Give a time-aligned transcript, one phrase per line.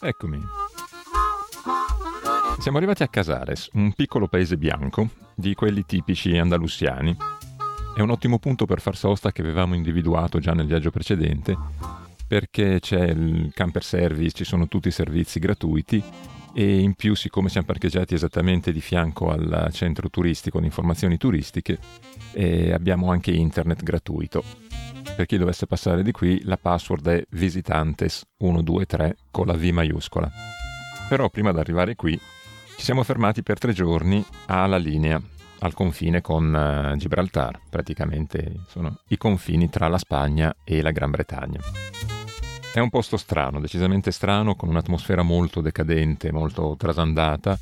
[0.00, 0.40] Eccomi.
[2.58, 7.16] Siamo arrivati a Casares, un piccolo paese bianco, di quelli tipici andalusiani.
[7.94, 11.56] È un ottimo punto per far sosta che avevamo individuato già nel viaggio precedente,
[12.26, 16.02] perché c'è il camper service, ci sono tutti i servizi gratuiti
[16.52, 21.78] e in più siccome siamo parcheggiati esattamente di fianco al centro turistico di informazioni turistiche
[22.32, 24.65] eh, abbiamo anche internet gratuito.
[25.16, 30.30] Per chi dovesse passare di qui la password è visitantes123 con la V maiuscola.
[31.08, 32.20] Però prima di arrivare qui
[32.76, 35.18] ci siamo fermati per tre giorni alla linea,
[35.60, 41.10] al confine con uh, Gibraltar, praticamente sono i confini tra la Spagna e la Gran
[41.10, 41.60] Bretagna.
[42.74, 47.58] È un posto strano, decisamente strano, con un'atmosfera molto decadente, molto trasandata,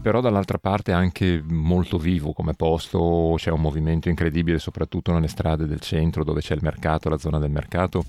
[0.00, 5.66] però dall'altra parte anche molto vivo come posto, c'è un movimento incredibile soprattutto nelle strade
[5.66, 8.04] del centro dove c'è il mercato, la zona del mercato,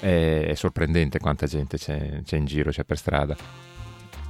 [0.00, 3.36] è, è sorprendente quanta gente c'è, c'è in giro, c'è per strada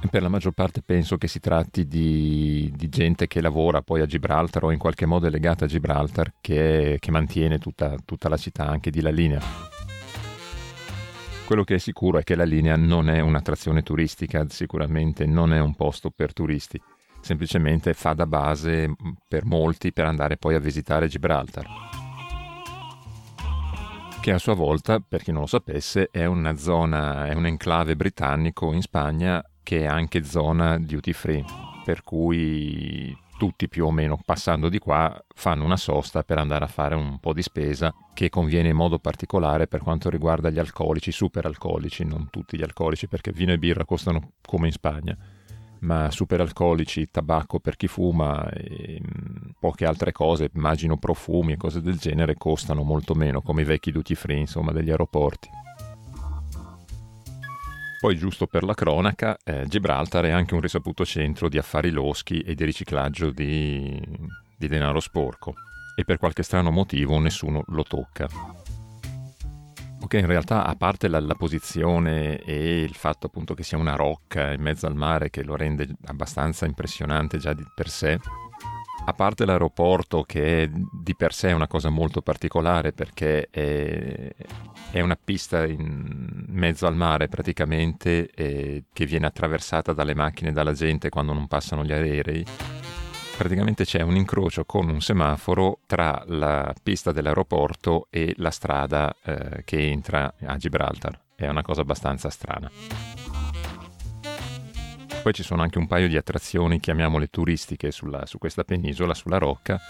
[0.09, 4.05] per la maggior parte penso che si tratti di, di, gente che lavora poi a
[4.05, 8.37] Gibraltar o in qualche modo è legata a Gibraltar che, che mantiene tutta, tutta, la
[8.37, 9.74] città anche di La Linea.
[11.45, 15.59] Quello che è sicuro è che La Linea non è un'attrazione turistica, sicuramente non è
[15.59, 16.81] un posto per turisti,
[17.21, 18.93] semplicemente fa da base
[19.27, 21.93] per molti per andare poi a visitare Gibraltar
[24.25, 27.95] che a sua volta, per chi non lo sapesse, è una zona, è un enclave
[27.95, 31.45] britannico in Spagna che è anche zona duty free,
[31.83, 36.69] per cui tutti più o meno passando di qua fanno una sosta per andare a
[36.69, 41.11] fare un po' di spesa che conviene in modo particolare per quanto riguarda gli alcolici,
[41.11, 45.17] super alcolici, non tutti gli alcolici perché vino e birra costano come in Spagna,
[45.79, 49.01] ma super alcolici, tabacco per chi fuma e
[49.59, 53.91] poche altre cose, immagino profumi e cose del genere costano molto meno come i vecchi
[53.91, 55.49] duty free insomma degli aeroporti.
[58.05, 62.41] Poi, giusto per la cronaca, eh, Gibraltar è anche un risaputo centro di affari loschi
[62.41, 63.99] e di riciclaggio di,
[64.55, 65.55] di denaro sporco
[65.95, 68.27] e per qualche strano motivo nessuno lo tocca.
[70.01, 73.95] Ok, in realtà a parte la, la, posizione e il fatto appunto che sia una
[73.95, 78.19] rocca in mezzo al mare che lo rende abbastanza impressionante già di per sé,
[79.07, 84.33] a parte l'aeroporto che è di per sé una cosa molto particolare perché è,
[84.91, 90.53] è una pista in mezzo al mare praticamente eh, che viene attraversata dalle macchine e
[90.53, 92.43] dalla gente quando non passano gli aerei.
[93.37, 99.63] Praticamente c'è un incrocio con un semaforo tra la pista dell'aeroporto e la strada eh,
[99.65, 101.21] che entra a Gibraltar.
[101.35, 102.71] È una cosa abbastanza strana.
[105.25, 109.39] Poi ci sono anche un paio di attrazioni, chiamiamole turistiche, sulla, su questa penisola, sulla
[109.39, 109.81] rocca.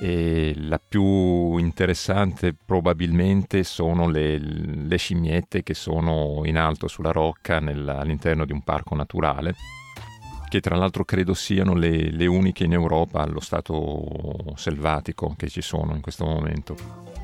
[0.00, 7.60] E la più interessante probabilmente sono le, le scimmiette che sono in alto sulla rocca
[7.60, 9.54] nel, all'interno di un parco naturale,
[10.48, 15.60] che tra l'altro credo siano le, le uniche in Europa allo stato selvatico che ci
[15.60, 17.23] sono in questo momento.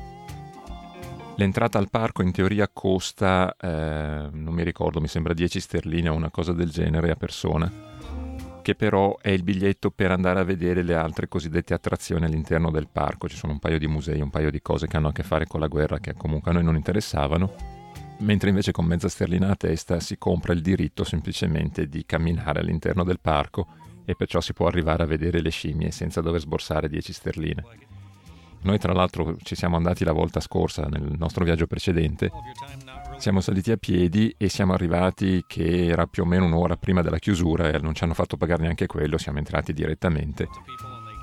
[1.35, 6.13] L'entrata al parco in teoria costa, eh, non mi ricordo, mi sembra 10 sterline o
[6.13, 7.71] una cosa del genere a persona,
[8.61, 12.87] che però è il biglietto per andare a vedere le altre cosiddette attrazioni all'interno del
[12.91, 13.27] parco.
[13.27, 15.47] Ci sono un paio di musei, un paio di cose che hanno a che fare
[15.47, 17.53] con la guerra che comunque a noi non interessavano,
[18.19, 23.03] mentre invece con mezza sterlina a testa si compra il diritto semplicemente di camminare all'interno
[23.03, 23.67] del parco
[24.05, 27.90] e perciò si può arrivare a vedere le scimmie senza dover sborsare 10 sterline.
[28.63, 32.29] Noi tra l'altro ci siamo andati la volta scorsa nel nostro viaggio precedente.
[33.17, 37.19] Siamo saliti a piedi e siamo arrivati che era più o meno un'ora prima della
[37.19, 40.47] chiusura e non ci hanno fatto pagare neanche quello, siamo entrati direttamente.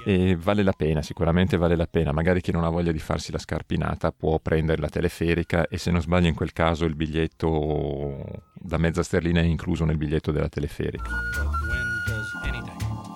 [0.05, 2.13] E vale la pena, sicuramente vale la pena.
[2.13, 5.91] Magari chi non ha voglia di farsi la scarpinata può prendere la teleferica e se
[5.91, 8.25] non sbaglio in quel caso il biglietto
[8.55, 11.11] da mezza sterlina è incluso nel biglietto della teleferica.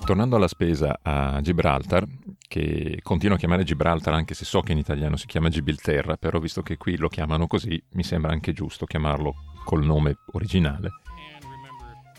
[0.04, 2.04] Tornando alla spesa a Gibraltar,
[2.52, 6.38] che continuo a chiamare Gibraltar anche se so che in italiano si chiama Gibilterra, però
[6.38, 9.34] visto che qui lo chiamano così, mi sembra anche giusto chiamarlo
[9.64, 10.90] col nome originale.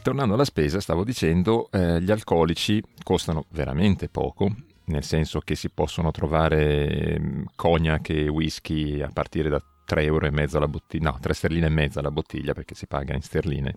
[0.01, 4.51] Tornando alla spesa, stavo dicendo, eh, gli alcolici costano veramente poco,
[4.85, 10.25] nel senso che si possono trovare mm, cognac e whisky a partire da 3 euro
[10.25, 13.74] alla bottiglia, no, 3 sterline e mezza alla bottiglia perché si paga in sterline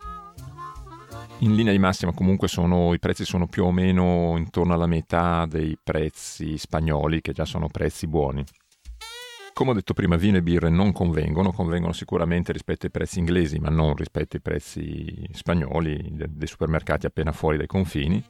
[1.40, 5.44] in linea di massima comunque sono, i prezzi sono più o meno intorno alla metà
[5.46, 8.44] dei prezzi spagnoli, che già sono prezzi buoni.
[9.52, 13.58] Come ho detto prima, vino e birre non convengono, convengono sicuramente rispetto ai prezzi inglesi,
[13.58, 18.22] ma non rispetto ai prezzi spagnoli dei supermercati appena fuori dai confini.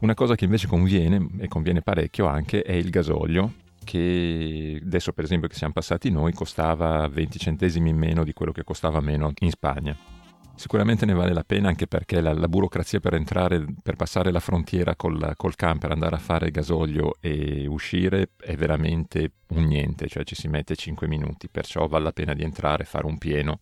[0.00, 3.52] Una cosa che invece conviene, e conviene parecchio anche, è il gasolio,
[3.84, 8.52] che adesso per esempio che siamo passati noi costava 20 centesimi in meno di quello
[8.52, 10.17] che costava meno in Spagna
[10.58, 14.40] Sicuramente ne vale la pena anche perché la, la burocrazia per entrare, per passare la
[14.40, 20.24] frontiera col, col, camper, andare a fare gasolio e uscire è veramente un niente, cioè
[20.24, 23.60] ci si mette 5 minuti, perciò vale la pena di entrare, fare un pieno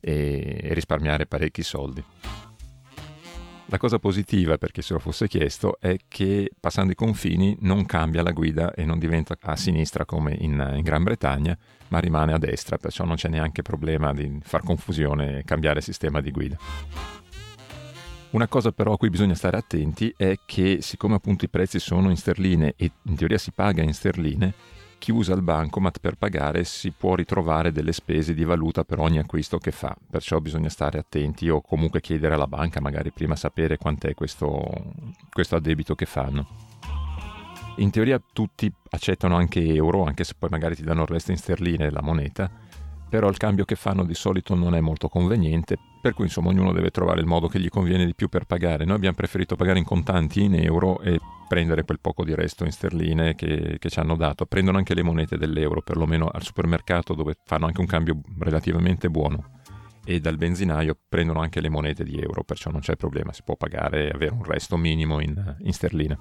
[0.00, 2.02] e, e risparmiare parecchi soldi.
[3.70, 7.84] La cosa positiva, per chi se lo fosse chiesto, è che passando i confini non
[7.84, 11.56] cambia la guida e non diventa a sinistra come in, in Gran Bretagna,
[11.88, 16.22] ma rimane a destra, perciò non c'è neanche problema di far confusione e cambiare sistema
[16.22, 16.56] di guida.
[18.30, 22.08] Una cosa però a cui bisogna stare attenti è che siccome appunto i prezzi sono
[22.08, 24.54] in sterline e in teoria si paga in sterline,
[24.98, 29.18] chi usa il bancomat per pagare si può ritrovare delle spese di valuta per ogni
[29.18, 33.78] acquisto che fa, perciò bisogna stare attenti o comunque chiedere alla banca magari prima sapere
[33.78, 34.62] quant'è questo,
[35.30, 36.46] questo addebito che fanno.
[37.76, 41.36] In teoria tutti accettano anche euro, anche se poi magari ti danno il resto in
[41.36, 42.50] sterline la moneta,
[43.08, 46.72] però il cambio che fanno di solito non è molto conveniente, per cui insomma ognuno
[46.72, 48.84] deve trovare il modo che gli conviene di più per pagare.
[48.84, 51.18] Noi abbiamo preferito pagare in contanti in euro e
[51.48, 54.46] prendere quel poco di resto in sterline che, che, ci hanno dato.
[54.46, 59.56] Prendono anche le monete dell'euro, perlomeno al supermercato dove fanno anche un cambio relativamente buono.
[60.04, 63.56] E dal benzinaio prendono anche le monete di euro, perciò non c'è problema, si può
[63.56, 66.18] pagare e avere un resto minimo in, in sterline.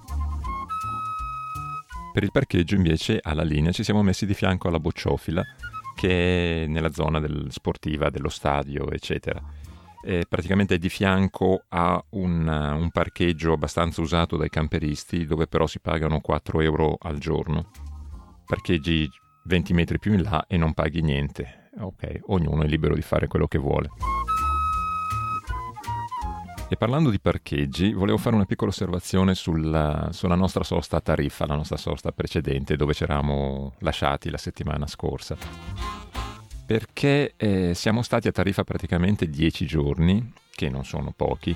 [2.12, 5.44] Per il parcheggio invece alla linea ci siamo messi di fianco alla bocciofila
[5.96, 9.42] che è nella zona del sportiva, dello stadio, eccetera
[10.04, 15.80] eh, praticamente di fianco a un, un, parcheggio abbastanza usato dai camperisti dove però si
[15.80, 17.72] pagano 4 euro al giorno.
[18.46, 19.10] Parcheggi
[19.46, 21.70] 20 metri più in là e non paghi niente.
[21.80, 23.90] Ok, ognuno è libero di fare quello che vuole.
[26.70, 31.46] E parlando di parcheggi, volevo fare una piccola osservazione sulla, sulla nostra sosta a Tariffa,
[31.46, 35.97] la nostra sosta precedente, dove ci eravamo lasciati la settimana scorsa
[36.68, 41.56] perché eh, siamo stati a tariffa praticamente 10 giorni, che non sono pochi,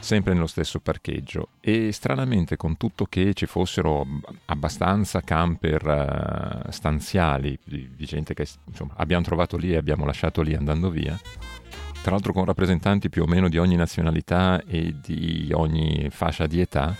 [0.00, 1.50] sempre nello stesso parcheggio.
[1.60, 4.04] E stranamente con tutto che ci fossero
[4.46, 10.54] abbastanza camper uh, stanziali di, gente che insomma, abbiamo trovato lì e abbiamo lasciato lì
[10.54, 11.16] andando via,
[12.02, 16.60] tra l'altro con rappresentanti più o meno di ogni nazionalità e di ogni fascia di
[16.60, 16.96] età,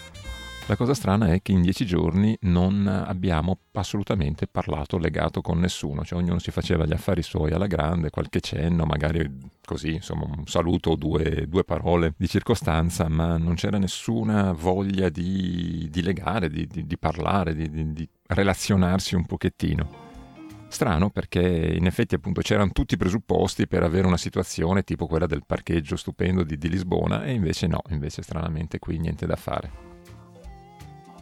[0.69, 6.05] la cosa strana è che in dieci giorni non abbiamo assolutamente parlato legato con nessuno,
[6.05, 9.27] cioè ognuno si faceva gli affari suoi alla grande, qualche cenno, magari
[9.65, 15.09] così, insomma un saluto o due, due, parole di circostanza, ma non c'era nessuna voglia
[15.09, 20.07] di, di legare, di, di, di parlare, di relazionarsi un pochettino.
[20.69, 25.27] Strano perché in effetti appunto c'erano tutti i presupposti per avere una situazione tipo quella
[25.27, 29.88] del parcheggio stupendo di, di Lisbona e invece no, invece stranamente qui niente da fare.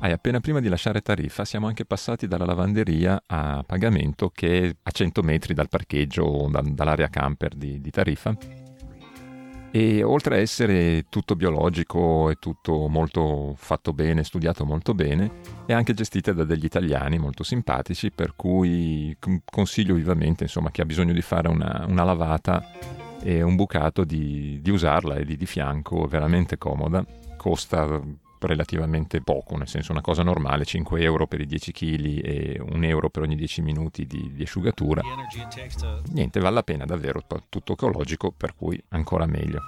[0.01, 4.77] Ah, appena prima di lasciare Tariffa siamo anche passati dalla lavanderia a pagamento che è
[4.83, 8.37] a 100 metri dal parcheggio, da, dall'area camper di, di Tariffa.
[9.71, 15.31] E oltre a essere tutto biologico e tutto molto fatto bene, studiato molto bene,
[15.67, 20.87] è anche gestita da degli italiani molto simpatici, per cui consiglio vivamente, insomma, chi ha
[20.87, 22.71] bisogno di fare una, una lavata
[23.23, 27.05] e un bucato di, di usarla e di, di fianco, veramente comoda.
[27.37, 28.01] Costa
[28.47, 32.87] relativamente poco, nel senso una cosa normale, 5 euro per i 10 kg e 1
[32.87, 35.03] euro per ogni 10 minuti di, di asciugatura.
[36.13, 39.61] Niente, vale la pena davvero, tutto ecologico, per cui ancora meglio.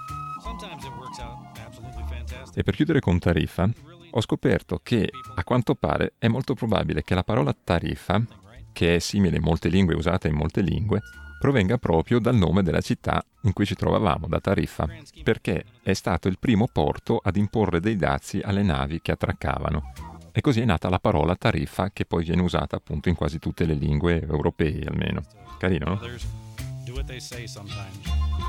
[2.53, 3.69] E per chiudere con tariffa,
[4.11, 8.21] ho scoperto che a quanto pare è molto probabile che la parola tariffa,
[8.73, 11.01] che è simile in molte lingue, usata in molte lingue,
[11.39, 14.87] provenga proprio dal nome della città in cui ci trovavamo, da Tariffa,
[15.23, 19.91] perché è stato il primo porto ad imporre dei dazi alle navi che attraccavano.
[20.31, 23.65] E così è nata la parola tariffa che poi viene usata appunto in quasi tutte
[23.65, 25.21] le lingue europee almeno.
[25.57, 25.99] Carino, no?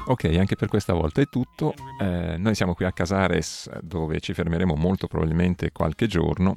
[0.06, 1.74] Ok, anche per questa volta è tutto.
[2.00, 6.56] Eh, noi siamo qui a Casares dove ci fermeremo molto probabilmente qualche giorno.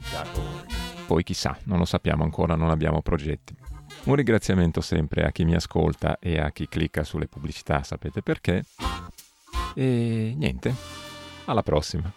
[1.08, 3.56] Poi chissà, non lo sappiamo ancora, non abbiamo progetti.
[4.06, 8.66] Un ringraziamento sempre a chi mi ascolta e a chi clicca sulle pubblicità, sapete perché.
[9.76, 10.76] E niente,
[11.46, 12.12] alla prossima.